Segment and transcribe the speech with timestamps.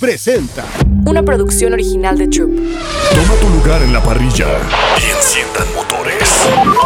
[0.00, 0.64] Presenta.
[1.06, 2.50] Una producción original de Troop.
[2.50, 4.46] Toma tu lugar en la parrilla
[5.00, 6.28] y enciendan motores.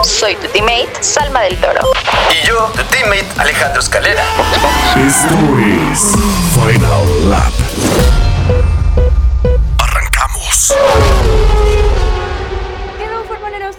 [0.04, 1.80] Soy tu teammate, Salma del Toro.
[2.30, 4.22] Y yo, tu teammate, Alejandro Escalera.
[5.06, 5.34] Esto
[5.90, 6.12] es
[6.54, 7.52] Final Lap.
[9.78, 10.74] Arrancamos.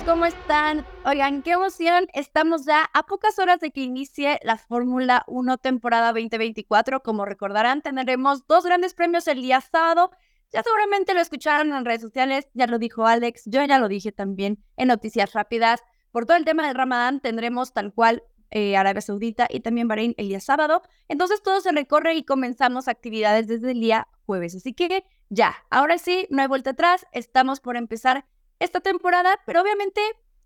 [0.09, 0.87] ¿Cómo están?
[1.05, 2.07] Oigan, qué emoción.
[2.15, 7.03] Estamos ya a pocas horas de que inicie la Fórmula 1 temporada 2024.
[7.03, 10.09] Como recordarán, tendremos dos grandes premios el día sábado.
[10.51, 14.11] Ya seguramente lo escucharon en redes sociales, ya lo dijo Alex, yo ya lo dije
[14.11, 15.83] también en Noticias Rápidas.
[16.09, 20.15] Por todo el tema del Ramadán tendremos tal cual eh, Arabia Saudita y también Bahrein
[20.17, 20.81] el día sábado.
[21.07, 24.55] Entonces todo se recorre y comenzamos actividades desde el día jueves.
[24.55, 27.05] Así que ya, ahora sí, no hay vuelta atrás.
[27.11, 28.25] Estamos por empezar
[28.59, 30.01] esta temporada, pero obviamente,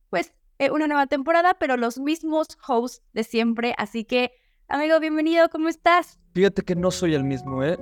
[0.09, 3.73] pues eh, una nueva temporada, pero los mismos hosts de siempre.
[3.77, 4.31] Así que,
[4.67, 6.19] amigo, bienvenido, ¿cómo estás?
[6.33, 7.77] Fíjate que no soy el mismo, ¿eh?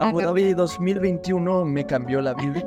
[0.00, 2.62] Abu Dhabi 2021 me cambió la vida.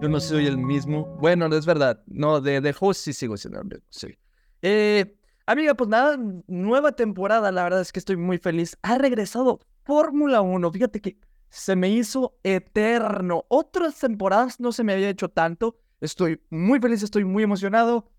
[0.00, 1.06] Yo no soy el mismo.
[1.20, 2.02] Bueno, no es verdad.
[2.06, 4.16] No, de, de host sí sigo siendo el mismo, sí.
[4.62, 7.52] Eh, amiga, pues nada, nueva temporada.
[7.52, 8.78] La verdad es que estoy muy feliz.
[8.82, 10.70] Ha regresado Fórmula 1.
[10.72, 11.18] Fíjate que
[11.50, 13.44] se me hizo eterno.
[13.48, 15.76] Otras temporadas no se me había hecho tanto.
[16.04, 18.10] Estoy muy feliz, estoy muy emocionado.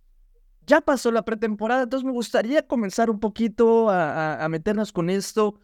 [0.66, 5.60] Ya pasó la pretemporada, entonces me gustaría comenzar un poquito a, a, meternos con esto.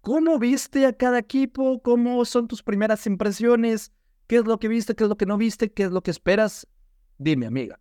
[0.00, 1.82] ¿Cómo viste a cada equipo?
[1.82, 3.92] ¿Cómo son tus primeras impresiones?
[4.26, 4.94] ¿Qué es lo que viste?
[4.94, 5.70] ¿Qué es lo que no viste?
[5.70, 6.66] ¿Qué es lo que esperas?
[7.18, 7.78] Dime, amiga.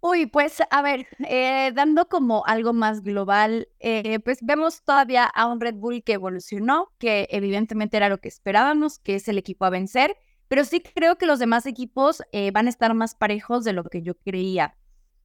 [0.00, 5.46] Uy, pues a ver, eh, dando como algo más global, eh, pues vemos todavía a
[5.46, 9.64] un Red Bull que evolucionó, que evidentemente era lo que esperábamos, que es el equipo
[9.64, 10.16] a vencer,
[10.54, 13.82] pero sí creo que los demás equipos eh, van a estar más parejos de lo
[13.82, 14.76] que yo creía.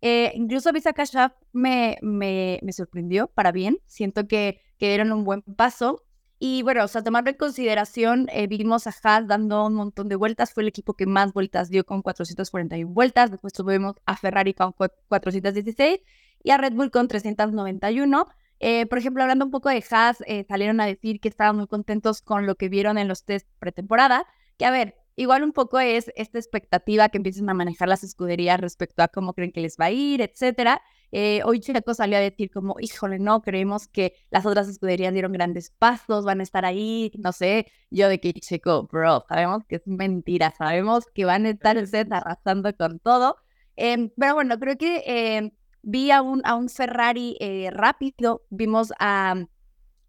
[0.02, 5.44] incluso Visa Kashaf me, me, me, sorprendió para bien, siento que, que dieron un buen
[5.44, 6.04] paso.
[6.40, 10.16] Y bueno, o sea, tomando en consideración, eh, vimos a Haas dando un montón de
[10.16, 14.56] vueltas, fue el equipo que más vueltas dio con 441 vueltas, después tuvimos a Ferrari
[14.56, 16.00] con 416
[16.42, 18.26] y a Red Bull con 391.
[18.62, 21.68] Eh, por ejemplo, hablando un poco de Haas, eh, salieron a decir que estaban muy
[21.68, 24.26] contentos con lo que vieron en los test pretemporada,
[24.58, 28.60] que a ver, igual un poco es esta expectativa que empiecen a manejar las escuderías
[28.60, 30.82] respecto a cómo creen que les va a ir, etcétera.
[31.12, 35.34] Eh, hoy Checo salió a decir como, híjole, no, creemos que las otras escuderías dieron
[35.34, 39.78] grandes pasos, van a estar ahí, no sé, yo de que Checo, bro, sabemos que
[39.78, 43.36] es mentira, sabemos que van a estar ustedes arrasando con todo,
[43.76, 48.94] eh, pero bueno, creo que eh, vi a un, a un Ferrari eh, rápido, vimos
[49.00, 49.36] a,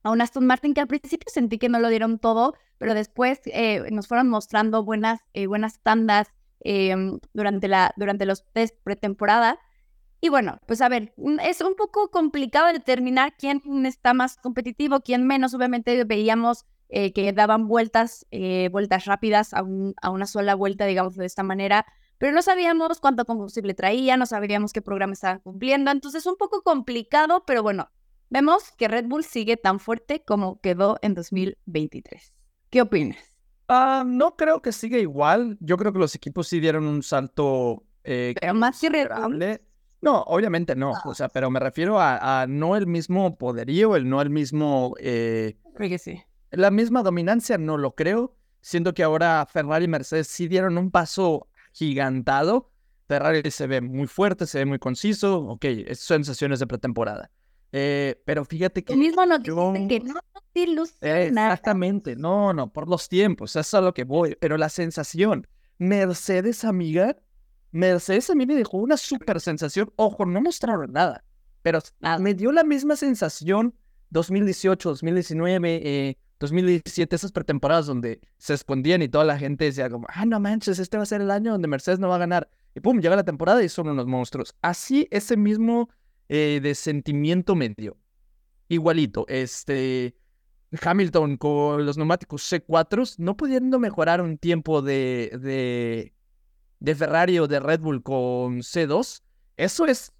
[0.03, 3.41] a un Aston Martin que al principio sentí que no lo dieron todo, pero después
[3.47, 6.28] eh, nos fueron mostrando buenas, eh, buenas tandas
[7.33, 9.59] durante, la, durante los test pretemporada.
[10.21, 15.27] Y bueno, pues a ver, es un poco complicado determinar quién está más competitivo, quién
[15.27, 15.55] menos.
[15.55, 21.25] Obviamente veíamos eh, que daban vueltas, eh, vueltas rápidas a, una sola vuelta, digamos de
[21.25, 21.87] esta manera,
[22.19, 25.93] pero no sabíamos cuánto combustible traía, no sabíamos qué programa estaban cumpliendo.
[25.93, 27.91] Entonces, un poco complicado, pero bueno,
[28.30, 32.32] vemos que Red Bull sigue tan fuerte como quedó en 2023.
[32.70, 33.18] ¿Qué opinas?
[33.68, 35.58] Uh, no creo que siga igual.
[35.60, 37.84] Yo creo que los equipos sí dieron un salto.
[38.04, 39.62] Eh, pero más irreparable.
[40.02, 44.08] No, obviamente no, o sea, pero me refiero a, a no el mismo poderío, el
[44.08, 44.94] no el mismo...
[44.98, 46.22] Eh, que sí.
[46.50, 48.34] La misma dominancia no lo creo.
[48.62, 52.70] Siento que ahora Ferrari y Mercedes sí dieron un paso gigantado.
[53.08, 55.40] Ferrari se ve muy fuerte, se ve muy conciso.
[55.40, 57.30] Ok, son sensaciones de pretemporada.
[57.72, 58.92] Eh, pero fíjate que...
[58.92, 59.72] El mismo no yo...
[59.88, 60.20] que no
[61.00, 64.36] eh, Exactamente, no, no, por los tiempos, eso es a lo que voy.
[64.41, 65.47] Pero la sensación,
[65.78, 67.16] Mercedes, amiga,
[67.72, 69.92] Mercedes a mí me dejó una super sensación.
[69.97, 71.25] Ojo, no mostraron nada,
[71.62, 71.81] pero
[72.19, 73.75] me dio la misma sensación
[74.11, 80.06] 2018, 2019, eh, 2017, esas pretemporadas donde se escondían y toda la gente decía como,
[80.08, 82.49] ah, no manches, este va a ser el año donde Mercedes no va a ganar.
[82.75, 84.55] Y pum, llega la temporada y son unos monstruos.
[84.62, 85.90] Así ese mismo
[86.31, 87.97] eh, de sentimiento me dio.
[88.69, 90.17] Igualito, este...
[90.81, 96.15] Hamilton con los neumáticos C4 no pudiendo mejorar un tiempo de, de
[96.81, 99.23] de Ferrari o de Red Bull con C2,
[99.56, 100.12] eso es,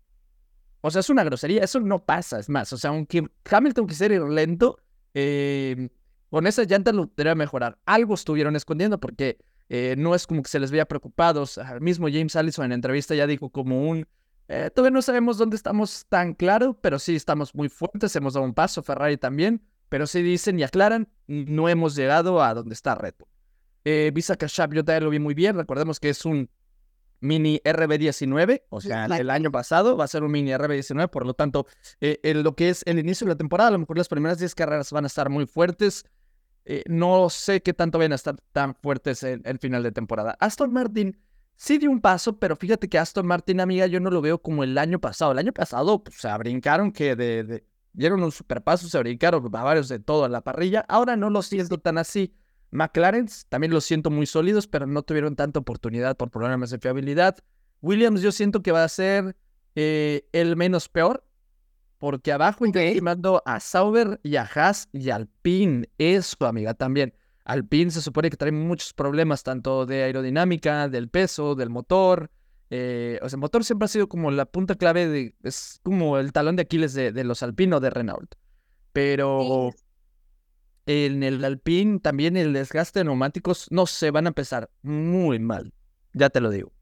[0.83, 4.15] o sea, es una grosería, eso no pasa, es más, o sea, aunque Hamilton quisiera
[4.15, 4.79] ir lento,
[5.15, 5.89] eh,
[6.29, 7.79] con esa llanta lo debería mejorar.
[7.87, 11.59] Algo estuvieron escondiendo porque eh, no es como que se les veía preocupados.
[11.59, 14.07] Al mismo James Allison en entrevista ya dijo como un,
[14.52, 18.44] eh, todavía no sabemos dónde estamos tan claro, pero sí estamos muy fuertes, hemos dado
[18.44, 22.97] un paso, Ferrari también, pero sí dicen y aclaran, no hemos llegado a donde está
[22.97, 23.29] Red Bull.
[23.85, 26.50] Eh, Visa Cash App yo también lo vi muy bien, recordemos que es un
[27.20, 31.35] mini RB19, o sea, el año pasado va a ser un mini RB19, por lo
[31.35, 31.69] tanto,
[32.00, 34.41] eh, en lo que es el inicio de la temporada, a lo mejor las primeras
[34.41, 36.05] 10 carreras van a estar muy fuertes.
[36.64, 40.37] Eh, no sé qué tanto van a estar tan fuertes en el final de temporada.
[40.41, 41.19] Aston Martin
[41.61, 44.65] sí dio un paso, pero fíjate que Aston Martin, amiga, yo no lo veo como
[44.65, 45.33] el año pasado.
[45.33, 49.45] El año pasado, pues, se brincaron que de, de, dieron un super paso, se brincaron
[49.55, 50.87] a varios de todo en la parrilla.
[50.89, 52.35] Ahora no lo siento tan así.
[52.71, 57.37] McLaren también lo siento muy sólidos, pero no tuvieron tanta oportunidad por problemas de fiabilidad.
[57.83, 59.37] Williams yo siento que va a ser
[59.75, 61.23] eh, el menos peor,
[61.99, 62.97] porque abajo okay.
[62.97, 65.91] estoy a Sauber y a Haas y Alpine.
[65.99, 67.12] Eso, amiga, también.
[67.44, 72.31] Alpine se supone que trae muchos problemas, tanto de aerodinámica, del peso, del motor.
[72.70, 76.19] Eh, o sea, el motor siempre ha sido como la punta clave, de, es como
[76.19, 78.34] el talón de Aquiles de, de los Alpine de Renault.
[78.92, 79.84] Pero sí
[80.90, 85.72] en el Alpine también el desgaste de neumáticos, no se van a empezar muy mal,
[86.12, 86.72] ya te lo digo.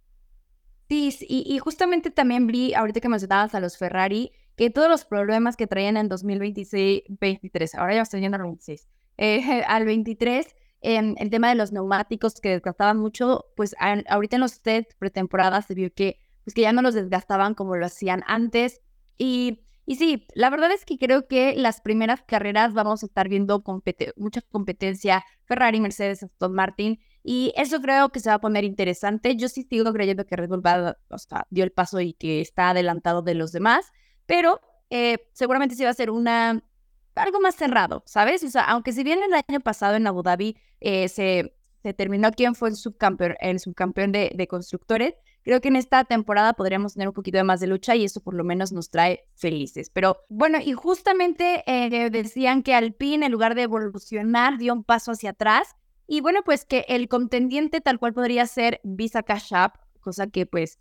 [0.89, 5.05] Sí, y, y, justamente también vi, ahorita que mencionabas a los Ferrari, que todos los
[5.05, 8.89] problemas que traían en 2026, 23, ahora ya estoy yendo al 26,
[9.19, 10.47] eh, al 23,
[10.81, 14.93] eh, el tema de los neumáticos que desgastaban mucho, pues a, ahorita en los test
[14.99, 18.81] pretemporadas se vio que, pues, que ya no los desgastaban como lo hacían antes.
[19.19, 23.27] Y y sí, la verdad es que creo que las primeras carreras vamos a estar
[23.31, 23.65] viendo
[24.17, 29.35] mucha competencia, Ferrari, Mercedes, Aston Martin, y eso creo que se va a poner interesante.
[29.35, 32.43] Yo sí sigo creyendo que Red Bull va, o sea, dio el paso y que
[32.43, 33.87] está adelantado de los demás,
[34.27, 34.61] pero
[34.91, 36.63] eh, seguramente sí va a ser una
[37.19, 38.43] algo más cerrado, ¿sabes?
[38.45, 42.31] O sea, aunque si bien el año pasado en Abu Dhabi eh, se, se terminó
[42.33, 45.15] quién fue el subcampeón, el subcampeón de, de constructores,
[45.49, 48.21] Creo que en esta temporada podríamos tener un poquito de más de lucha y eso
[48.21, 49.89] por lo menos nos trae felices.
[49.89, 55.13] Pero bueno, y justamente eh, decían que Alpine en lugar de evolucionar dio un paso
[55.13, 55.75] hacia atrás
[56.07, 60.45] y bueno, pues que el contendiente tal cual podría ser Visa Cash App, cosa que
[60.45, 60.79] pues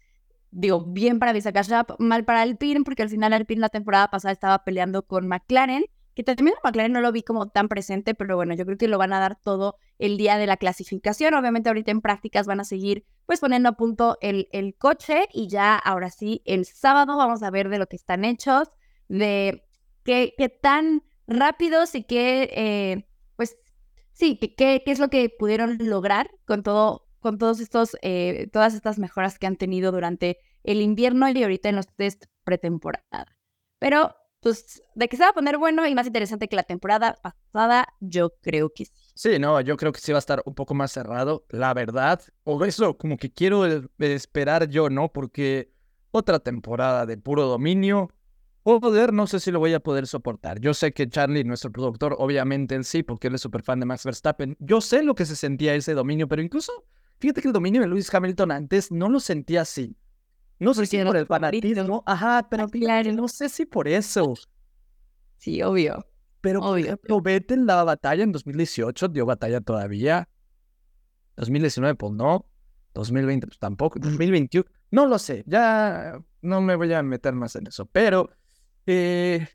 [0.51, 4.10] digo, bien para Visa Cash App, mal para Alpine, porque al final Alpine la temporada
[4.10, 5.86] pasada estaba peleando con McLaren
[6.18, 8.98] que también McLaren no lo vi como tan presente, pero bueno, yo creo que lo
[8.98, 11.36] van a dar todo el día de la clasificación.
[11.36, 15.48] Obviamente ahorita en prácticas van a seguir pues poniendo a punto el, el coche y
[15.48, 18.68] ya ahora sí, el sábado vamos a ver de lo que están hechos,
[19.08, 19.64] de
[20.04, 23.56] qué, qué tan rápidos y qué, eh, pues
[24.13, 28.74] sí, qué, qué, es lo que pudieron lograr con todo, con todos estos, eh, todas
[28.74, 33.38] estas mejoras que han tenido durante el invierno y ahorita en los test pretemporada.
[33.78, 37.18] Pero pues de que se va a poner bueno y más interesante que la temporada
[37.22, 38.92] pasada, yo creo que sí.
[39.16, 42.22] Sí, no, yo creo que sí va a estar un poco más cerrado, la verdad.
[42.44, 43.66] O eso, como que quiero
[44.00, 45.12] esperar yo, ¿no?
[45.12, 45.72] Porque
[46.12, 48.12] otra temporada de puro dominio,
[48.63, 50.60] poder, no sé si lo voy a poder soportar.
[50.60, 53.86] Yo sé que Charlie, nuestro productor, obviamente en sí, porque él es súper fan de
[53.86, 56.86] Max Verstappen, yo sé lo que se sentía ese dominio, pero incluso,
[57.19, 59.95] fíjate que el dominio de Lewis Hamilton antes no lo sentía así.
[60.59, 62.04] No sé si por el fanatismo.
[62.06, 63.12] Ajá, pero claro.
[63.13, 64.33] no sé si por eso.
[65.38, 66.06] Sí, obvio.
[66.42, 66.98] Pero, obvio.
[66.98, 70.27] por ejemplo, la batalla en 2018 dio batalla todavía.
[71.36, 72.50] 2019, pues no.
[72.94, 74.00] 2020, pues tampoco.
[74.00, 75.44] 2021, no lo sé.
[75.45, 77.86] Ya no me voy a meter más en eso.
[77.86, 78.31] Pero,
[78.88, 79.48] eh,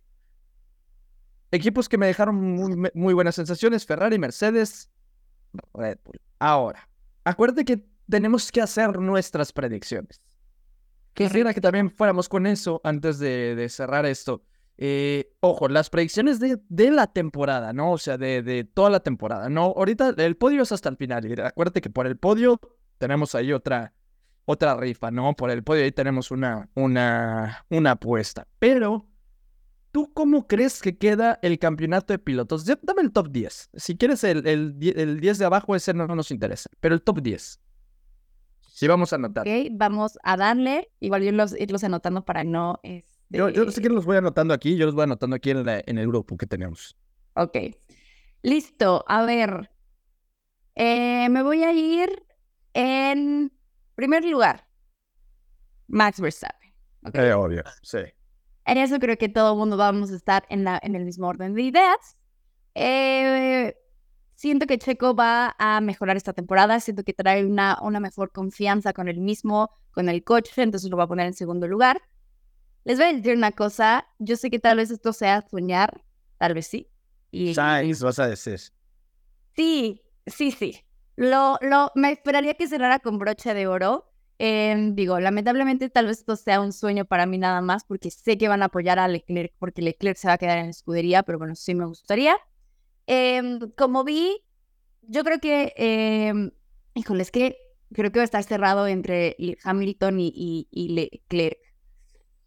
[1.50, 4.90] equipos que me dejaron muy, muy buenas sensaciones: Ferrari, Mercedes,
[5.74, 6.20] Red Bull.
[6.38, 6.88] Ahora,
[7.24, 10.20] acuérdate que tenemos que hacer nuestras predicciones.
[11.14, 14.42] Quisiera que también fuéramos con eso antes de, cerrar esto.
[14.78, 17.92] Eh, ojo, las predicciones de, de, la temporada, ¿no?
[17.92, 19.74] O sea, de, de, toda la temporada, ¿no?
[19.76, 21.26] Ahorita el podio es hasta el final.
[21.26, 22.58] Y acuérdate que por el podio
[22.98, 23.92] tenemos ahí otra,
[24.46, 25.34] otra rifa, ¿no?
[25.34, 28.48] Por el podio ahí tenemos una, una, una apuesta.
[28.58, 29.06] Pero,
[29.92, 32.64] ¿tú cómo crees que queda el campeonato de pilotos?
[32.64, 33.70] Dame el top 10.
[33.74, 36.70] Si quieres el, el, el 10 de abajo, ese no nos interesa.
[36.80, 37.60] Pero el top 10.
[38.72, 39.46] Sí, vamos a anotar.
[39.46, 40.90] Ok, vamos a darle.
[40.98, 42.80] Igual yo los irlos anotando para no.
[42.82, 43.12] Este...
[43.28, 45.98] Yo, yo sé que los voy anotando aquí, yo los voy anotando aquí en, en
[45.98, 46.96] el grupo que tenemos.
[47.34, 47.56] Ok.
[48.40, 49.04] Listo.
[49.06, 49.70] A ver.
[50.74, 52.24] Eh, me voy a ir
[52.72, 53.52] en
[53.94, 54.66] primer lugar.
[55.86, 56.72] Max Verstappen.
[57.04, 57.26] Okay.
[57.26, 57.98] Eh, obvio, sí.
[58.64, 61.28] En eso creo que todo el mundo vamos a estar en, la, en el mismo
[61.28, 62.16] orden de ideas.
[62.74, 63.76] Eh,
[64.42, 68.92] Siento que Checo va a mejorar esta temporada, siento que trae una, una mejor confianza
[68.92, 72.02] con el mismo, con el coche, entonces lo va a poner en segundo lugar.
[72.82, 76.02] Les voy a decir una cosa, yo sé que tal vez esto sea soñar,
[76.38, 76.90] tal vez sí.
[77.30, 77.54] Y...
[77.54, 78.58] Sainz vas a decir.
[79.54, 80.80] Sí, sí, sí.
[81.14, 84.12] Lo, lo, me esperaría que cerrara con broche de oro
[84.44, 88.36] Em, digo, lamentablemente tal vez esto sea un sueño para mí nada más, porque sé
[88.36, 91.22] que van a apoyar a Leclerc, porque Leclerc se va a quedar en la escudería,
[91.22, 92.34] pero bueno, sí me gustaría.
[93.06, 94.44] Em, como vi,
[95.02, 96.32] yo creo que, eh,
[96.94, 97.56] híjole, es que
[97.92, 101.58] creo que va a estar cerrado entre Hamilton y, y, Leclerc.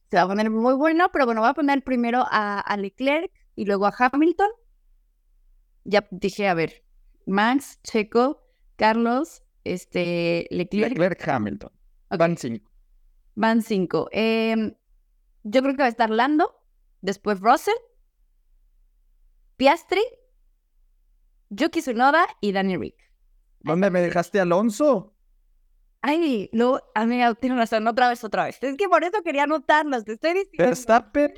[0.10, 3.32] Se va a poner muy bueno, pero bueno, voy a poner primero a, a Leclerc
[3.56, 4.50] y luego a Hamilton.
[5.84, 6.84] Ya dije, a ver,
[7.26, 8.44] Max, Checo,
[8.76, 10.92] Carlos, este, Leclerc.
[10.92, 11.72] Leclerc, Hamilton.
[12.10, 12.72] Van cinco.
[13.36, 14.10] Van cinco.
[14.12, 14.76] Em,
[15.44, 16.56] yo creo que va a estar Lando,
[17.02, 17.76] después Russell,
[19.58, 20.02] Piastri,
[21.50, 22.96] Yuki Tsunoda y Danny Rick.
[23.62, 25.16] ¿Dónde me dejaste Alonso?
[26.02, 28.60] Ay, no, amiga, tienes razón, otra vez, otra vez.
[28.62, 30.66] Es que por eso quería anotarlos, te estoy diciendo.
[30.66, 31.34] Verstappen,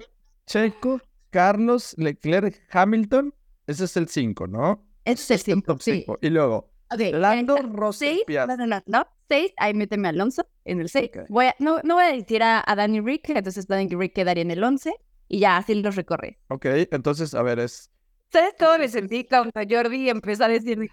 [0.46, 1.00] Checo,
[1.30, 3.34] Carlos, Leclerc, Hamilton.
[3.66, 4.86] Ese es el 5, ¿no?
[5.06, 6.06] Ese es el 5, sí.
[6.20, 10.90] Y luego, okay, Lando, Rossi, No, no, no, 6, ahí méteme a Alonso en el
[10.90, 11.12] 6.
[11.30, 14.42] Voy a, no, no voy a decir a, a, Danny Rick, entonces Danny Rick quedaría
[14.42, 14.94] en el 11
[15.30, 16.40] y ya así los recorre.
[16.50, 17.90] Ok, entonces, a ver, es
[18.32, 20.90] ¿Sabes cómo me sentí cuando Jordi empezó a decir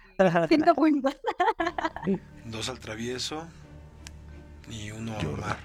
[0.49, 1.15] cinco puntos?
[2.45, 3.47] Dos al travieso
[4.69, 5.57] y uno al mar.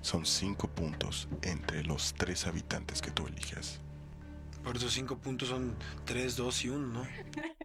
[0.00, 3.80] Son cinco puntos entre los tres habitantes que tú elijas.
[4.62, 7.08] Por esos cinco puntos son tres, dos y uno, ¿no?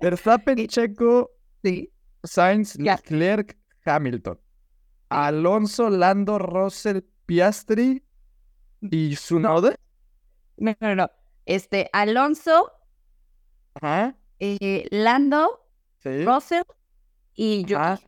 [0.01, 1.31] Verstappen, Checo,
[1.63, 1.89] sí.
[2.23, 4.39] Sainz, Leclerc, Hamilton.
[5.09, 8.03] Alonso, Lando, Russell, Piastri
[8.81, 9.75] y Sunoda.
[10.57, 11.11] No, no, no.
[11.45, 12.71] Este, Alonso,
[13.75, 14.15] Ajá.
[14.39, 15.65] Eh, Lando,
[16.03, 16.63] Russell
[17.35, 18.05] y Yuki.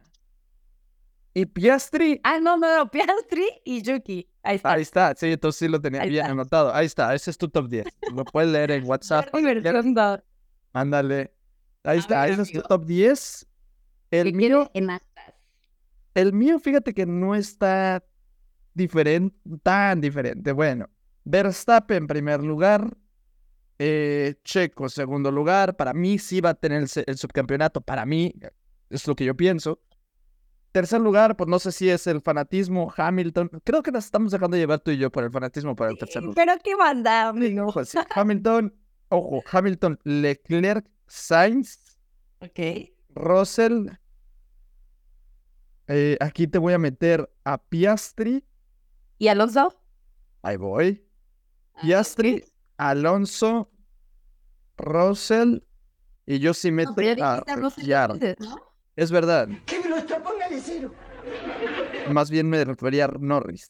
[1.33, 2.21] ¿Y Piastri?
[2.23, 4.27] Ah, no, no, no, Piastri y Yuki.
[4.43, 4.71] Ahí está.
[4.73, 6.73] Ahí está, sí, entonces sí lo tenía bien anotado.
[6.73, 7.87] Ahí está, ese es tu top 10.
[8.13, 9.27] Lo puedes leer en WhatsApp.
[10.73, 11.33] Ándale.
[11.83, 13.47] Ahí está, ese es tu top 10.
[14.11, 14.71] El mío.
[16.13, 18.03] El mío, fíjate que no está
[18.73, 20.51] diferente, tan diferente.
[20.53, 20.89] Bueno,
[21.25, 22.95] Verstappen en primer lugar,
[23.79, 25.75] eh, Checo, segundo lugar.
[25.75, 27.81] Para mí sí va a tener el, subcampeonato.
[27.81, 28.33] Para mí
[28.89, 29.79] es lo que yo pienso.
[30.71, 33.49] Tercer lugar, pues no sé si es el fanatismo, Hamilton.
[33.63, 36.21] Creo que nos estamos dejando llevar tú y yo por el fanatismo para el tercer
[36.21, 36.35] lugar.
[36.35, 37.71] Pero qué banda, amigo.
[37.71, 38.73] Pues Hamilton,
[39.09, 41.97] ojo, Hamilton, Leclerc, Sainz.
[42.39, 42.59] Ok.
[43.09, 43.87] Russell.
[45.87, 48.43] Eh, aquí te voy a meter a Piastri.
[49.17, 49.81] ¿Y Alonso?
[50.41, 51.07] Ahí voy.
[51.73, 52.43] Ah, Piastri,
[52.77, 53.71] Alonso,
[54.77, 55.59] Russell
[56.25, 58.19] y yo sí meto a Ricciardo.
[58.95, 59.47] Es verdad.
[59.65, 60.91] Que me lo ponga de cero.
[62.11, 63.69] Más bien me refería a Norris.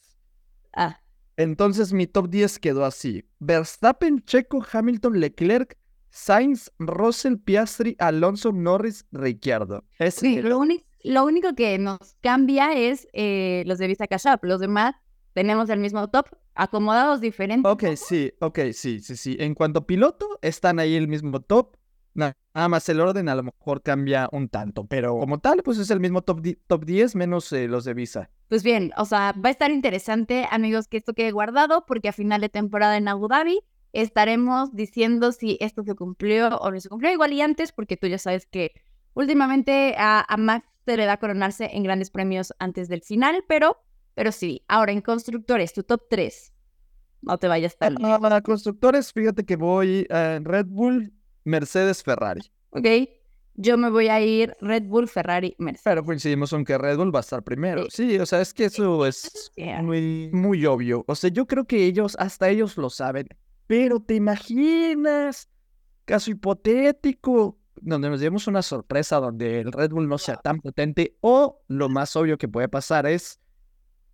[0.74, 1.00] Ah.
[1.38, 3.26] Entonces mi top 10 quedó así.
[3.40, 5.78] Verstappen, Checo, Hamilton, Leclerc,
[6.10, 9.84] Sainz, Russell, Piastri, Alonso, Norris, Ricciardo.
[10.12, 10.64] Sí, lo,
[11.04, 14.96] lo, único que nos cambia es eh, los de Vista Cash Los demás
[15.34, 17.72] tenemos el mismo top, acomodados diferentes.
[17.72, 19.38] Ok, sí, ok, sí, sí, sí.
[19.40, 21.78] En cuanto a piloto, están ahí el mismo top.
[22.14, 22.36] Nada
[22.70, 26.00] más el orden a lo mejor cambia un tanto, pero como tal, pues es el
[26.00, 28.30] mismo top, top 10 menos eh, los de Visa.
[28.48, 32.14] Pues bien, o sea, va a estar interesante, amigos, que esto quede guardado, porque a
[32.14, 33.60] final de temporada en Abu Dhabi
[33.92, 37.12] estaremos diciendo si esto se cumplió o no se cumplió.
[37.12, 38.72] Igual y antes, porque tú ya sabes que
[39.14, 43.78] últimamente a, a Max se le da coronarse en grandes premios antes del final, pero
[44.16, 46.54] pero sí, ahora en constructores, tu top 3.
[47.22, 48.20] No te vayas tan lejos.
[48.20, 52.42] Para constructores, fíjate que voy en Red Bull, Mercedes, Ferrari.
[52.72, 52.88] Ok.
[53.58, 55.84] Yo me voy a ir Red Bull, Ferrari, Mercedes.
[55.84, 57.86] Pero coincidimos en que Red Bull va a estar primero.
[57.90, 61.06] Sí, o sea, es que eso es muy, muy obvio.
[61.08, 63.28] O sea, yo creo que ellos, hasta ellos lo saben.
[63.68, 65.50] Pero te imaginas,
[66.04, 71.18] caso hipotético, donde nos llevemos una sorpresa donde el Red Bull no sea tan potente
[71.22, 73.40] o lo más obvio que puede pasar es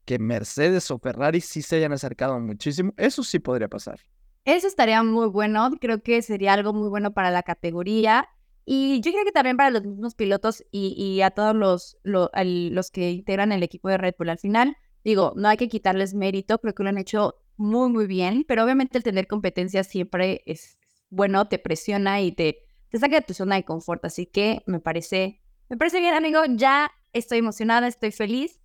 [0.05, 2.93] que Mercedes o Ferrari sí se hayan acercado muchísimo.
[2.98, 4.00] Eso sí podría pasar.
[4.46, 5.70] Eso estaría muy bueno.
[5.79, 8.27] Creo que sería algo muy bueno para la categoría.
[8.65, 13.12] Y yo creo que también para los mismos pilotos y, a todos los, los que
[13.12, 14.29] integran el equipo de Red Bull.
[14.29, 18.08] Al final, digo, no hay que quitarles mérito, creo que lo han hecho muy, muy
[18.08, 20.77] bien, pero obviamente el tener competencia siempre es
[21.10, 24.03] bueno, te presiona y te, te saca de tu zona de confort.
[24.05, 26.41] Así que me parece, me parece bien, amigo.
[26.48, 28.61] Ya estoy emocionada, estoy feliz.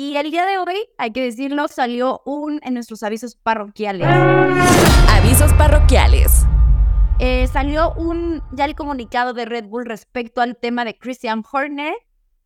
[0.00, 4.06] Y el día de hoy, hay que decirlo, salió un en nuestros avisos parroquiales.
[5.08, 6.46] Avisos parroquiales.
[7.18, 11.94] Eh, salió un ya el comunicado de Red Bull respecto al tema de Christian Horner.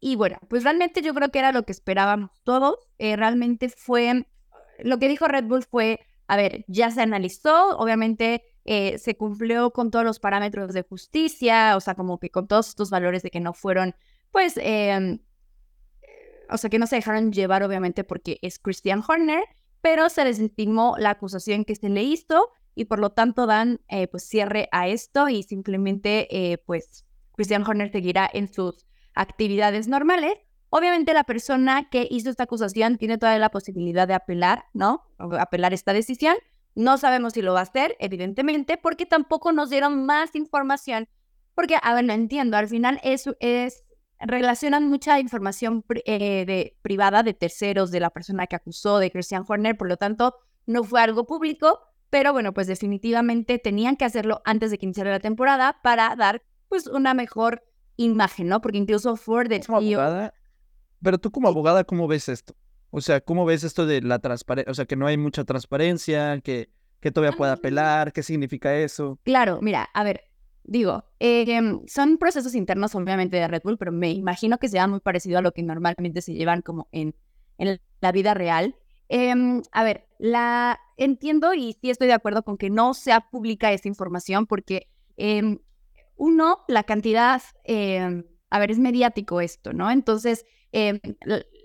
[0.00, 2.78] Y bueno, pues realmente yo creo que era lo que esperábamos todos.
[2.96, 4.26] Eh, realmente fue,
[4.78, 9.72] lo que dijo Red Bull fue, a ver, ya se analizó, obviamente eh, se cumplió
[9.72, 13.30] con todos los parámetros de justicia, o sea, como que con todos estos valores de
[13.30, 13.94] que no fueron,
[14.30, 15.18] pues, em,
[16.52, 19.42] o sea, que no se dejaron llevar obviamente porque es Christian Horner,
[19.80, 24.08] pero se desestimó la acusación que se le hizo y por lo tanto dan eh,
[24.08, 27.04] pues cierre a esto y simplemente eh, pues
[27.34, 30.34] Christian Horner seguirá en sus actividades normales.
[30.70, 35.02] Obviamente la persona que hizo esta acusación tiene todavía la posibilidad de apelar, ¿no?
[35.18, 36.36] apelar esta decisión.
[36.74, 41.08] No sabemos si lo va a hacer, evidentemente, porque tampoco nos dieron más información.
[41.54, 43.84] Porque, a ver, no entiendo, al final es, es
[44.24, 49.44] relacionan mucha información eh, de, privada de terceros, de la persona que acusó de Christian
[49.46, 50.34] Horner, por lo tanto,
[50.66, 55.10] no fue algo público, pero bueno, pues definitivamente tenían que hacerlo antes de que iniciara
[55.10, 57.62] la temporada para dar pues una mejor
[57.96, 58.60] imagen, ¿no?
[58.60, 60.00] Porque incluso Ford decidió...
[61.02, 62.54] Pero tú como abogada, ¿cómo ves esto?
[62.90, 64.70] O sea, ¿cómo ves esto de la transparencia?
[64.70, 67.54] O sea, que no hay mucha transparencia, que, que todavía pueda ah.
[67.56, 69.18] apelar, ¿qué significa eso?
[69.24, 70.24] Claro, mira, a ver,
[70.64, 75.00] digo, em, son procesos internos obviamente de Red Bull, pero me imagino que sea muy
[75.00, 77.14] parecido a lo que normalmente se llevan como en,
[77.58, 78.76] en la vida real.
[79.08, 83.72] Em, a ver, la entiendo y sí estoy de acuerdo con que no sea pública
[83.72, 85.58] esta información porque em,
[86.16, 89.90] uno, la cantidad, a ver, es mediático esto, ¿no?
[89.90, 90.46] Entonces,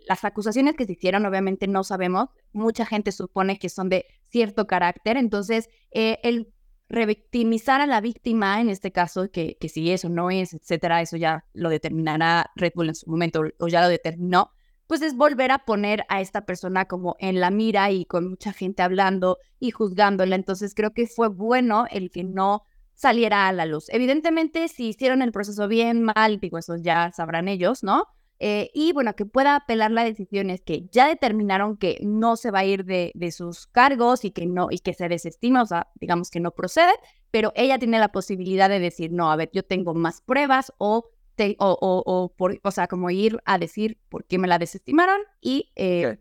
[0.07, 4.67] las acusaciones que se hicieron obviamente no sabemos, mucha gente supone que son de cierto
[4.67, 6.53] carácter, entonces eh, el
[6.89, 11.17] revictimizar a la víctima, en este caso, que, que si eso no es, etcétera, eso
[11.17, 14.51] ya lo determinará Red Bull en su momento o ya lo determinó,
[14.87, 18.53] pues es volver a poner a esta persona como en la mira y con mucha
[18.53, 20.35] gente hablando y juzgándola.
[20.35, 22.63] Entonces creo que fue bueno el que no
[22.93, 23.89] saliera a la luz.
[23.89, 28.07] Evidentemente, si hicieron el proceso bien, mal, digo, eso ya sabrán ellos, ¿no?
[28.39, 32.59] Eh, y bueno, que pueda apelar las decisiones que ya determinaron que no se va
[32.59, 36.29] a ir de, sus cargos y que no y que se desestima, o sea, digamos
[36.29, 36.93] que no procede,
[37.31, 41.09] pero ella tiene la posibilidad de decir, no, a ver, yo tengo más pruebas o,
[41.57, 45.71] o, o, por, o sea, como ir a decir por qué me la desestimaron y,
[45.75, 46.17] eh,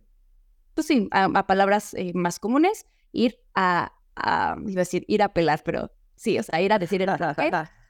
[0.75, 5.27] pues sí, a, palabras eh, más comunes, ir a, a, iba a decir, ir a
[5.27, 7.11] apelar, pero sí, o sea, ir a decir el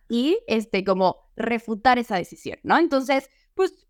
[0.09, 2.79] y este, como refutar esa decisión, ¿no?
[2.79, 3.86] Entonces, pues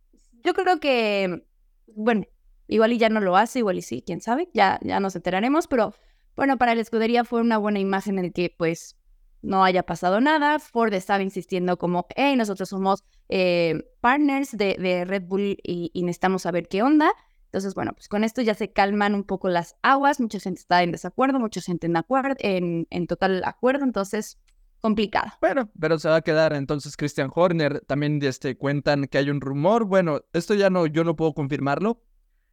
[0.46, 1.44] yo creo que,
[1.88, 2.24] bueno,
[2.68, 5.66] igual y ya no lo hace, igual y sí, quién sabe, ya, ya nos enteraremos,
[5.66, 5.92] pero
[6.36, 8.96] bueno, para la escudería fue una buena imagen en que pues
[9.42, 10.58] no haya pasado nada.
[10.60, 16.02] Ford estaba insistiendo como, hey, nosotros somos eh, partners de, de, Red Bull y, y,
[16.02, 17.12] necesitamos saber qué onda.
[17.46, 20.82] Entonces, bueno, pues con esto ya se calman un poco las aguas, mucha gente está
[20.82, 24.38] en desacuerdo, mucha gente en, acuerdo, en, en total acuerdo, entonces
[24.80, 25.36] complicada.
[25.40, 27.80] Bueno, pero se va a quedar entonces Christian Horner.
[27.80, 29.84] También este, cuentan que hay un rumor.
[29.84, 32.02] Bueno, esto ya no, yo no puedo confirmarlo,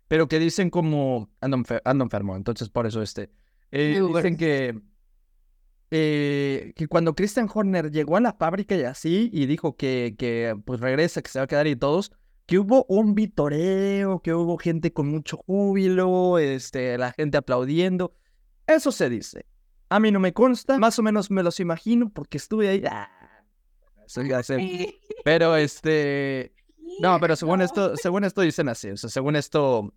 [0.08, 3.30] pero que dicen como ando, enfermo, entonces por eso este.
[3.72, 4.80] Eh, dicen que,
[5.90, 10.56] eh, que cuando Christian Horner llegó a la fábrica y así, y dijo que, que
[10.66, 12.12] pues regresa, que se va a quedar y todos,
[12.46, 18.16] que hubo un vitoreo, que hubo gente con mucho júbilo, este, la gente aplaudiendo.
[18.68, 19.46] Eso se dice.
[19.94, 22.84] A mí no me consta, más o menos me los imagino porque estuve ahí.
[22.90, 23.12] Ah,
[25.24, 26.52] pero este.
[27.00, 28.90] No, pero según esto, según esto dicen así.
[28.90, 29.94] O sea, según esto,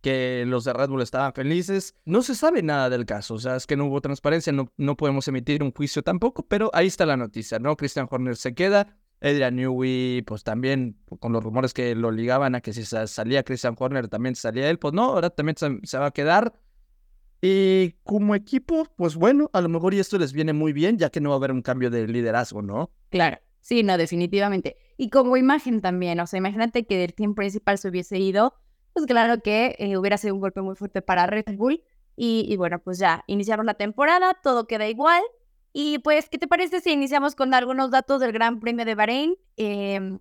[0.00, 1.94] que los de Red Bull estaban felices.
[2.06, 3.34] No se sabe nada del caso.
[3.34, 6.70] O sea, es que no hubo transparencia, no, no podemos emitir un juicio tampoco, pero
[6.72, 7.76] ahí está la noticia, ¿no?
[7.76, 8.96] Christian Horner se queda.
[9.20, 13.76] Adrian Newey, pues también con los rumores que lo ligaban a que si salía Christian
[13.78, 16.54] Horner también salía él, pues no, ahora también se va a quedar.
[17.44, 21.10] Y como equipo, pues bueno, a lo mejor y esto les viene muy bien, ya
[21.10, 22.92] que no va a haber un cambio de liderazgo, ¿no?
[23.10, 24.76] Claro, sí, no, definitivamente.
[24.96, 28.54] Y como imagen también, o sea, imagínate que del team principal se hubiese ido,
[28.92, 31.82] pues claro que eh, hubiera sido un golpe muy fuerte para Red Bull.
[32.14, 35.22] Y, bueno, pues ya, iniciaron la temporada, todo queda igual.
[35.72, 39.34] Y pues, ¿qué te parece si iniciamos con algunos datos del Gran Premio de Bahrein?
[39.56, 40.18] Eh,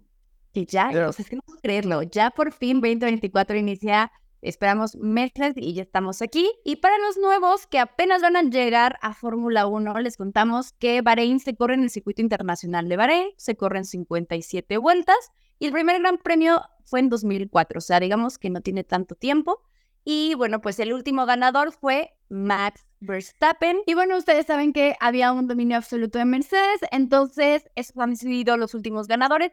[0.54, 4.96] que ya, o sea, es que no puedo creerlo, ya por fin 2024 inicia Esperamos
[4.96, 6.52] meses y ya estamos aquí.
[6.66, 11.02] Y para los nuevos que apenas van a llegar a Fórmula 1, les contamos que
[11.02, 15.72] Bahrein se corre en el circuito internacional de Bahrein, se corren 57 vueltas y el
[15.72, 19.62] primer gran premio fue en 2004, o sea, digamos que no tiene tanto tiempo.
[20.04, 23.82] Y bueno, pues el último ganador fue Max Verstappen.
[23.86, 28.58] Y bueno, ustedes saben que había un dominio absoluto de Mercedes, entonces esos han sido
[28.58, 29.52] los últimos ganadores.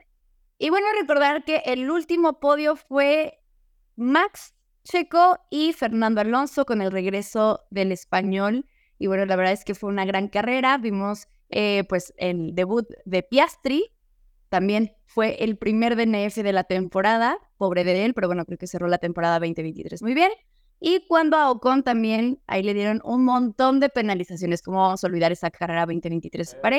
[0.59, 3.39] Y bueno, recordar que el último podio fue
[3.97, 4.55] Max
[4.89, 8.67] Checo y Fernando Alonso con el regreso del español.
[8.99, 10.79] Y bueno, la verdad es que fue una gran carrera.
[10.79, 13.93] Vimos eh, pues el debut de Piastri.
[14.49, 17.39] También fue el primer DNF de la temporada.
[17.59, 20.31] Pobre de él, pero bueno, creo que cerró la temporada 2023 muy bien.
[20.81, 24.63] Y cuando a Ocon también, ahí le dieron un montón de penalizaciones.
[24.63, 26.79] ¿Cómo vamos a olvidar esa carrera 2023 para?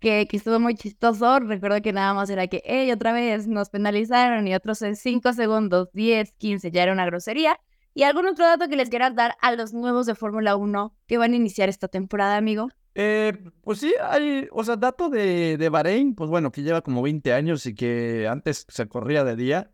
[0.00, 1.40] Que, que estuvo muy chistoso.
[1.40, 5.32] Recuerdo que nada más era que, hey, otra vez nos penalizaron y otros en 5
[5.32, 7.58] segundos, 10, 15, ya era una grosería.
[7.94, 11.18] ¿Y algún otro dato que les quieras dar a los nuevos de Fórmula 1 que
[11.18, 12.68] van a iniciar esta temporada, amigo?
[12.94, 13.32] Eh,
[13.62, 17.32] pues sí, hay, o sea, dato de, de Bahrein, pues bueno, que lleva como 20
[17.32, 19.70] años y que antes se corría de día,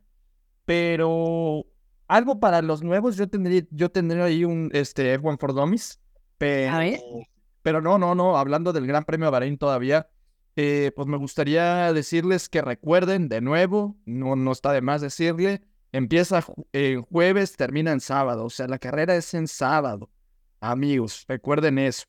[0.65, 1.65] pero
[2.09, 6.01] algo para los nuevos, yo tendría, yo tendría ahí un este, F1 for Dummies,
[6.39, 6.81] pero.
[7.69, 10.09] Pero no, no, no, hablando del Gran Premio de Bahrein todavía,
[10.57, 15.61] eh, pues me gustaría decirles que recuerden de nuevo, no, no está de más decirle,
[15.93, 20.09] empieza en jueves, termina en sábado, o sea, la carrera es en sábado,
[20.61, 22.05] amigos, recuerden eso.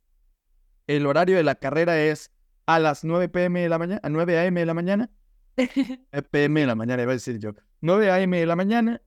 [0.88, 2.32] El horario de la carrera es
[2.66, 5.10] a las 9 pm de la mañana, a 9 am de la mañana,
[5.58, 7.52] eh, PM de la mañana, iba a decir yo.
[7.82, 9.02] 9 AM de la mañana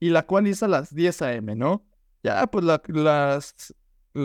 [0.00, 1.84] y la cual es a las 10 AM, ¿no?
[2.22, 3.74] Ya, pues la- las,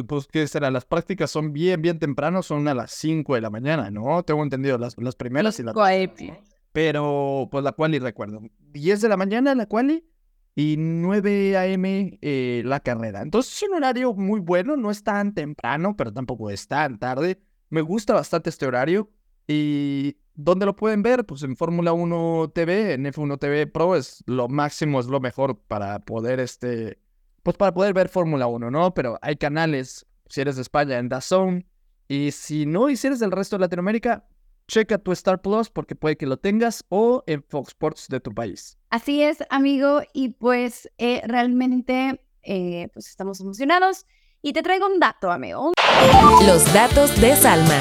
[0.08, 3.50] pues qué será, las prácticas son bien, bien temprano, son a las 5 de la
[3.50, 4.24] mañana, ¿no?
[4.24, 5.74] Tengo entendido las, las primeras y las...
[6.72, 8.42] Pero, pues la quali recuerdo.
[8.72, 10.06] 10 de la mañana la quali
[10.56, 13.22] y 9 AM eh, la carrera.
[13.22, 17.40] Entonces es un horario muy bueno, no es tan temprano, pero tampoco es tan tarde.
[17.70, 19.10] Me gusta bastante este horario.
[19.48, 21.26] ¿Y dónde lo pueden ver?
[21.26, 25.60] Pues en Fórmula 1 TV, en F1 TV Pro es lo máximo, es lo mejor
[25.60, 27.00] para poder, este,
[27.44, 28.94] pues para poder ver Fórmula 1, ¿no?
[28.94, 31.66] Pero hay canales, si eres de España, en DAZN.
[32.08, 34.26] Y si no, y si eres del resto de Latinoamérica,
[34.68, 38.34] checa tu Star Plus porque puede que lo tengas o en Fox Sports de tu
[38.34, 38.78] país.
[38.90, 44.06] Así es, amigo, y pues eh, realmente eh, pues estamos emocionados.
[44.42, 45.72] Y te traigo un dato, amigo.
[46.46, 47.80] Los datos de Salma.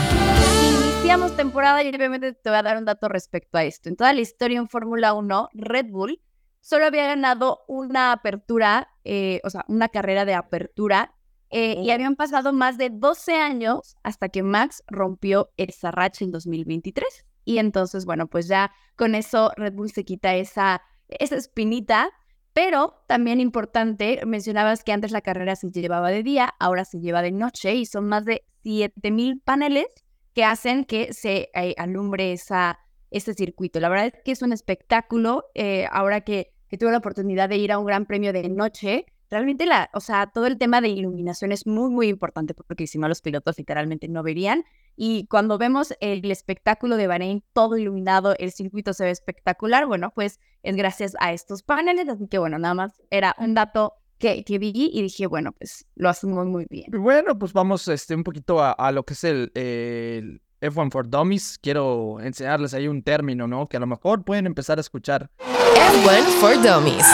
[0.64, 3.88] Iniciamos temporada y obviamente te voy a dar un dato respecto a esto.
[3.88, 6.20] En toda la historia en Fórmula 1, Red Bull
[6.60, 11.14] solo había ganado una apertura, eh, o sea, una carrera de apertura,
[11.54, 16.30] eh, y habían pasado más de 12 años hasta que Max rompió esa racha en
[16.30, 17.26] 2023.
[17.44, 22.10] Y entonces, bueno, pues ya con eso Red Bull se quita esa, esa espinita.
[22.54, 27.22] Pero también importante, mencionabas que antes la carrera se llevaba de día, ahora se lleva
[27.22, 29.86] de noche y son más de 7000 paneles
[30.34, 32.78] que hacen que se eh, alumbre esa,
[33.10, 33.80] ese circuito.
[33.80, 35.44] La verdad es que es un espectáculo.
[35.54, 39.04] eh, ahora que, que tuve la oportunidad de ir a un gran premio de noche,
[39.28, 42.96] realmente la, o sea, todo el tema de iluminación es muy, muy importante porque si
[42.96, 44.64] no los pilotos literalmente no verían.
[44.96, 50.12] Y cuando vemos el espectáculo de Bahrein, todo iluminado, el circuito se ve espectacular, bueno,
[50.14, 52.08] pues es gracias a estos paneles.
[52.08, 55.84] Así que bueno, nada más era un dato que, que vi y dije, bueno, pues
[55.94, 56.86] lo hacemos muy bien.
[56.90, 60.92] Y bueno, pues vamos este, un poquito a, a lo que es el, el F1
[60.92, 61.58] for Dummies.
[61.60, 63.68] Quiero enseñarles ahí un término, ¿no?
[63.68, 65.28] Que a lo mejor pueden empezar a escuchar.
[65.38, 67.04] F1 for Dummies.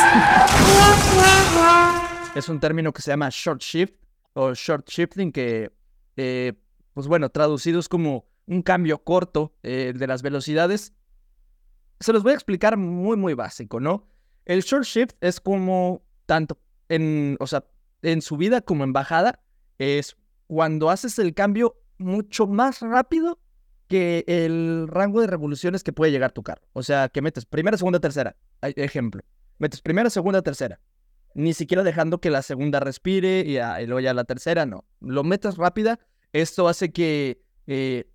[2.34, 3.94] Es un término que se llama short shift
[4.34, 5.72] o short shifting, que,
[6.16, 6.52] eh,
[6.92, 10.92] pues bueno, traducido es como un cambio corto eh, de las velocidades.
[12.00, 14.06] Se los voy a explicar muy, muy básico, ¿no?
[14.44, 16.58] El short shift es como tanto
[16.90, 17.64] en, o sea,
[18.02, 19.40] en subida como en bajada,
[19.78, 23.38] es cuando haces el cambio mucho más rápido
[23.88, 26.62] que el rango de revoluciones que puede llegar tu carro.
[26.72, 28.37] O sea, que metes primera, segunda, tercera.
[28.62, 29.22] Ejemplo.
[29.58, 30.78] Metes primera, segunda, tercera.
[31.34, 34.84] Ni siquiera dejando que la segunda respire y, a- y luego ya la tercera, no.
[35.00, 35.98] Lo metes rápida.
[36.32, 38.11] Esto hace que, eh,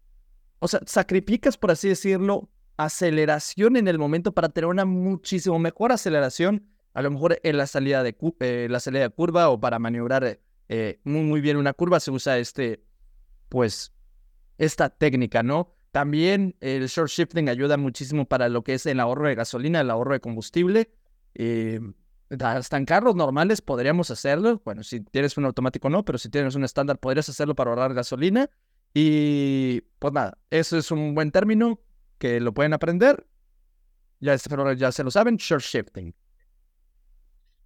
[0.60, 5.92] o sea, sacrificas, por así decirlo, aceleración en el momento para tener una muchísimo mejor
[5.92, 6.68] aceleración.
[6.94, 10.40] A lo mejor en la salida de, eh, la salida de curva o para maniobrar
[10.70, 12.84] eh, muy, muy bien una curva se usa este,
[13.54, 13.94] pues,
[14.58, 15.76] esta técnica, ¿no?
[15.92, 19.92] También el short shifting ayuda muchísimo para lo que es el ahorro de gasolina, el
[19.92, 20.90] ahorro de combustible.
[21.36, 21.80] Eh,
[22.40, 24.60] hasta en carros normales podríamos hacerlo.
[24.66, 27.94] Bueno, si tienes un automático no, pero si tienes un estándar podrías hacerlo para ahorrar
[27.94, 28.50] gasolina.
[28.92, 31.80] Y pues nada, eso es un buen término
[32.18, 33.28] que lo pueden aprender.
[34.20, 34.36] Ya,
[34.76, 36.16] ya se lo saben, short shifting.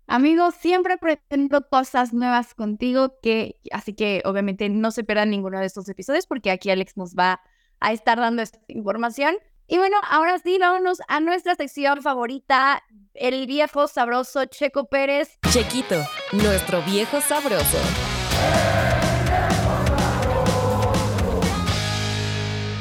[0.10, 5.66] Amigos, siempre pretendo cosas nuevas contigo, que así que obviamente no se pierdan ninguno de
[5.66, 7.42] estos episodios porque aquí Alex nos va
[7.82, 9.36] a estar dando esta información.
[9.68, 12.82] Y bueno, ahora sí, vámonos a nuestra sección favorita,
[13.16, 15.38] el viejo sabroso Checo Pérez.
[15.50, 17.78] Chequito, nuestro viejo sabroso.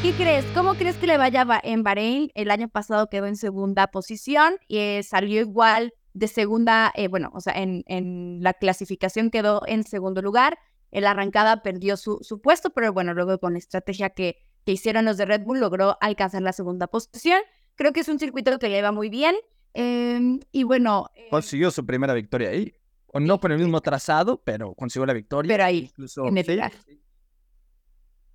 [0.00, 0.44] ¿Qué crees?
[0.54, 2.30] ¿Cómo crees que le vaya en Bahrein?
[2.36, 7.30] El año pasado quedó en segunda posición y eh, salió igual de segunda, eh, bueno,
[7.34, 10.58] o sea, en, en la clasificación quedó en segundo lugar.
[10.90, 14.72] En la arrancada perdió su, su puesto, pero bueno, luego con la estrategia que, que
[14.72, 17.40] hicieron los de Red Bull logró alcanzar la segunda posición.
[17.74, 19.34] Creo que es un circuito que le va muy bien.
[19.74, 22.72] em, y bueno, eh, Consiguió su primera victoria ahí.
[23.08, 25.48] O no con el mismo trazado, pero consiguió la victoria.
[25.48, 26.72] pero ahí, Incluso, en el sí, lugar.
[26.86, 27.00] sí.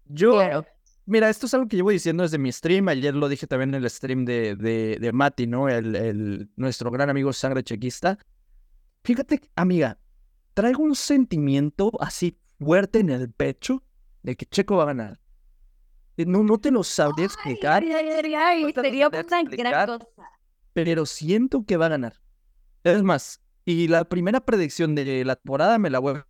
[0.06, 0.66] Yo, claro.
[1.12, 2.88] Mira, esto es algo que llevo diciendo desde mi stream.
[2.88, 5.70] Ayer lo dije también en el stream de, de, de Mati, ¿no?
[5.70, 8.18] El, el, nuestro gran amigo Sangre Chequista.
[9.04, 9.98] Fíjate, amiga,
[10.54, 13.84] traigo un sentimiento así fuerte en el pecho
[14.24, 15.20] de que Checo va a ganar.
[16.18, 17.84] Eh, No, no te lo sabría explicar.
[17.84, 20.08] Ay, ay, ay, No te lo sería una gran cosa.
[20.74, 22.22] pero siento que va a ganar.
[22.84, 26.28] Es más, y la primera predicción de la temporada me la voy a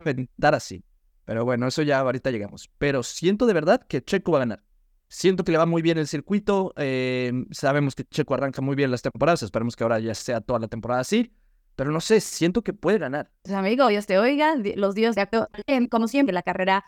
[0.00, 0.84] inventar así.
[1.24, 2.70] Pero bueno, eso ya ahorita llegamos.
[2.78, 4.62] Pero siento de verdad que Checo va a ganar.
[5.08, 6.72] Siento que le va muy bien el circuito.
[6.76, 9.42] eh, sabemos que Checo arranca muy bien las temporadas.
[9.42, 11.32] Esperemos que ahora ya sea toda la temporada así.
[11.76, 13.30] Pero no sé, siento que puede ganar.
[13.42, 15.16] Pues, amigo, Dios te oiga, los dios
[15.66, 16.84] em, como siempre, la carrera.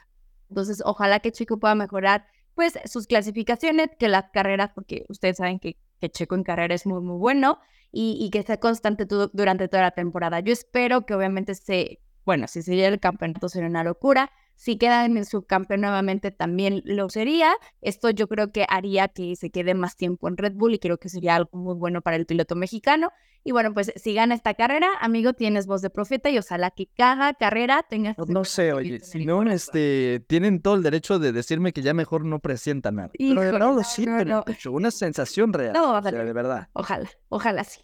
[0.49, 5.59] Entonces, ojalá que Checo pueda mejorar, pues, sus clasificaciones, que la carrera, porque ustedes saben
[5.59, 7.59] que, que Checo en carrera es muy, muy bueno,
[7.91, 10.39] y, y que sea constante todo- durante toda la temporada.
[10.41, 14.31] Yo espero que obviamente se, bueno, si se llega el campeonato sería una locura.
[14.57, 17.55] Si queda en el subcampeón nuevamente también lo sería.
[17.83, 20.99] Esto yo creo que haría que se quede más tiempo en Red Bull y creo
[20.99, 23.13] que sería algo muy bueno para el piloto mexicano.
[23.45, 26.87] Y bueno, pues si gana esta carrera, amigo, tienes voz de profeta y ojalá que
[26.87, 28.17] cada carrera tengas...
[28.27, 32.25] No, sé, oye, si no, este, tienen todo el derecho de decirme que ya mejor
[32.25, 33.11] no presienta nada.
[33.17, 34.71] Pero Híjole, verdad no, lo no, siento en el no.
[34.73, 35.75] una sensación real.
[35.75, 36.11] No, o ojalá.
[36.11, 36.69] sea, de verdad.
[36.73, 37.83] Ojalá, ojalá sí.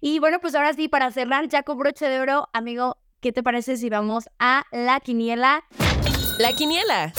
[0.00, 3.42] Y bueno, pues ahora sí, para cerrar ya con broche de oro, amigo, ¿qué te
[3.42, 5.64] parece si vamos a la quiniela?
[6.38, 7.14] La quiniela.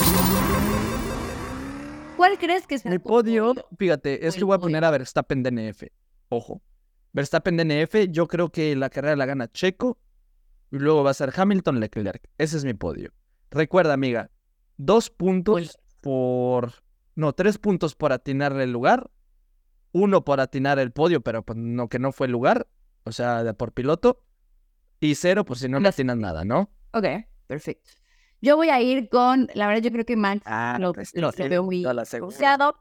[2.15, 5.85] ¿Cuál crees que es Mi podio, fíjate, es que voy a poner a Verstappen DNF.
[6.29, 6.61] Ojo.
[7.11, 9.97] Verstappen DNF, yo creo que la carrera la gana Checo
[10.69, 12.29] y luego va a ser Hamilton Leclerc.
[12.37, 13.11] Ese es mi podio.
[13.49, 14.29] Recuerda, amiga,
[14.77, 16.83] dos puntos por.
[17.15, 19.09] No, tres puntos por atinarle el lugar.
[19.91, 22.67] Uno por atinar el podio, pero pues, no, que no fue el lugar.
[23.05, 24.21] O sea, de por piloto.
[24.99, 26.69] Y cero por si no le atinan nada, ¿no?
[26.93, 27.05] Ok,
[27.47, 27.91] perfecto.
[28.41, 31.31] Yo voy a ir con, la verdad, yo creo que Max Ah, lo, pues, lo
[31.31, 31.85] sí, veo muy
[32.19, 32.75] confiado.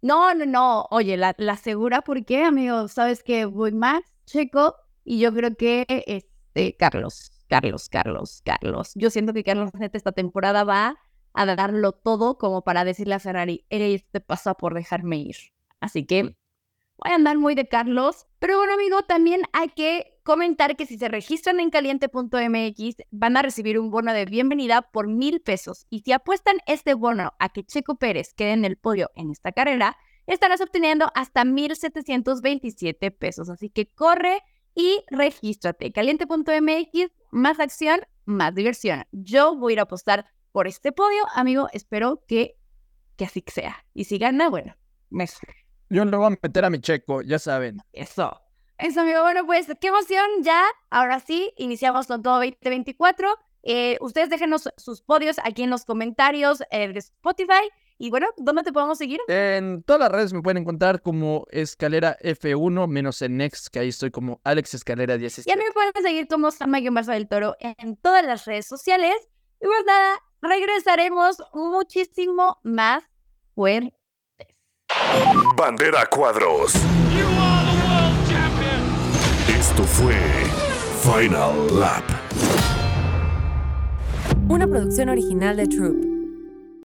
[0.00, 0.86] No, no, no.
[0.90, 2.86] Oye, la, la segura, ¿por qué, amigo?
[2.86, 8.92] Sabes que voy Max, Checo, y yo creo que este, Carlos, Carlos, Carlos, Carlos.
[8.94, 10.98] Yo siento que Carlos neta esta temporada va
[11.32, 15.36] a darlo todo como para decirle a Ferrari, eres te pasa por dejarme ir.
[15.80, 18.26] Así que voy a andar muy de Carlos.
[18.38, 23.40] Pero bueno, amigo, también hay que comentar que si se registran en caliente.mx van a
[23.40, 25.86] recibir un bono de bienvenida por mil pesos.
[25.88, 29.52] Y si apuestan este bono a que Checo Pérez quede en el podio en esta
[29.52, 33.48] carrera, estarás obteniendo hasta 1,727 pesos.
[33.48, 34.42] Así que corre
[34.74, 35.92] y regístrate.
[35.92, 39.06] Caliente.mx, más acción, más diversión.
[39.12, 41.70] Yo voy a ir a apostar por este podio, amigo.
[41.72, 42.58] Espero que,
[43.16, 43.82] que así sea.
[43.94, 44.76] Y si gana, bueno,
[45.08, 45.54] mejor.
[45.88, 47.78] Yo le voy a meter a mi Checo, ya saben.
[47.94, 48.42] Eso.
[48.78, 49.22] Eso, amigo.
[49.22, 50.24] Bueno, pues qué emoción.
[50.42, 53.36] Ya, ahora sí, iniciamos con todo 2024.
[53.64, 57.68] Eh, ustedes déjenos sus podios aquí en los comentarios eh, de Spotify.
[57.98, 59.18] Y bueno, ¿dónde te podemos seguir?
[59.26, 63.88] En todas las redes me pueden encontrar como Escalera F1, menos en Next, que ahí
[63.88, 65.56] estoy como Alex Escalera Y a 17.
[65.56, 69.16] mí me pueden seguir como Sama-Barça del Toro en todas las redes sociales.
[69.60, 73.02] Y pues nada, regresaremos muchísimo más
[73.56, 73.92] fuerte.
[75.56, 76.74] Bandera Cuadros.
[79.78, 80.16] Esto fue
[81.04, 82.02] Final Lap.
[84.48, 86.17] Una producción original de Troop.